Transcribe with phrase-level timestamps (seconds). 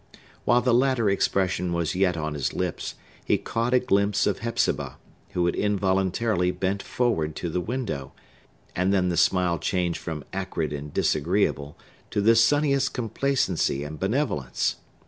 [0.45, 4.97] While the latter expression was yet on his lips, he caught a glimpse of Hepzibah,
[5.33, 8.11] who had involuntarily bent forward to the window;
[8.75, 11.77] and then the smile changed from acrid and disagreeable
[12.09, 14.77] to the sunniest complacency and benevolence.